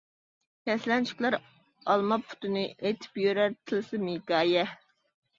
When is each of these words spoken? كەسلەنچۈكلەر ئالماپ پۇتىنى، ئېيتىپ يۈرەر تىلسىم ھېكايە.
كەسلەنچۈكلەر 0.67 1.35
ئالماپ 1.93 2.23
پۇتىنى، 2.31 2.63
ئېيتىپ 2.71 3.19
يۈرەر 3.25 3.53
تىلسىم 3.73 4.07
ھېكايە. 4.13 4.65